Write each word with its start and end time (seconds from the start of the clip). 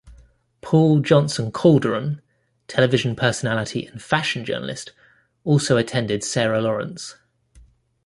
Paul 0.61 1.01
Johnson 1.01 1.51
Calderon, 1.51 2.23
television 2.67 3.15
personality 3.15 3.85
and 3.85 4.01
fashion 4.01 4.43
journalist 4.43 4.93
also 5.43 5.77
attended 5.77 6.23
Sarah 6.23 6.59
Lawrence. 6.59 7.17